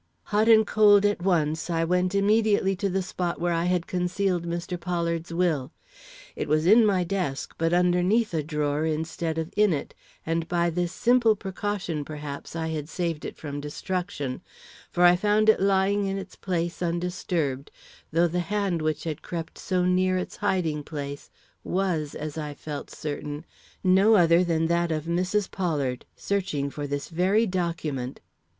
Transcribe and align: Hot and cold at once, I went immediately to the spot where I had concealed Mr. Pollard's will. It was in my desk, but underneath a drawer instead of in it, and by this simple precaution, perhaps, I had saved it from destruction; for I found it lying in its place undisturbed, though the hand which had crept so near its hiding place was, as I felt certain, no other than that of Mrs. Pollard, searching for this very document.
Hot 0.33 0.49
and 0.49 0.65
cold 0.65 1.05
at 1.05 1.21
once, 1.21 1.69
I 1.69 1.83
went 1.83 2.15
immediately 2.15 2.75
to 2.77 2.89
the 2.89 3.03
spot 3.03 3.39
where 3.39 3.53
I 3.53 3.65
had 3.65 3.85
concealed 3.85 4.47
Mr. 4.47 4.75
Pollard's 4.79 5.31
will. 5.31 5.71
It 6.35 6.47
was 6.47 6.65
in 6.65 6.87
my 6.87 7.03
desk, 7.03 7.53
but 7.59 7.71
underneath 7.71 8.33
a 8.33 8.41
drawer 8.41 8.83
instead 8.83 9.37
of 9.37 9.53
in 9.55 9.73
it, 9.73 9.93
and 10.25 10.47
by 10.47 10.71
this 10.71 10.91
simple 10.91 11.35
precaution, 11.35 12.03
perhaps, 12.03 12.55
I 12.55 12.69
had 12.69 12.89
saved 12.89 13.25
it 13.25 13.37
from 13.37 13.61
destruction; 13.61 14.41
for 14.89 15.03
I 15.03 15.15
found 15.15 15.49
it 15.49 15.61
lying 15.61 16.07
in 16.07 16.17
its 16.17 16.35
place 16.35 16.81
undisturbed, 16.81 17.69
though 18.11 18.27
the 18.27 18.39
hand 18.39 18.81
which 18.81 19.03
had 19.03 19.21
crept 19.21 19.59
so 19.59 19.85
near 19.85 20.17
its 20.17 20.37
hiding 20.37 20.81
place 20.83 21.29
was, 21.63 22.15
as 22.15 22.39
I 22.39 22.55
felt 22.55 22.89
certain, 22.89 23.45
no 23.83 24.15
other 24.15 24.43
than 24.43 24.65
that 24.65 24.91
of 24.91 25.05
Mrs. 25.05 25.51
Pollard, 25.51 26.05
searching 26.15 26.71
for 26.71 26.87
this 26.87 27.07
very 27.09 27.45
document. 27.45 28.19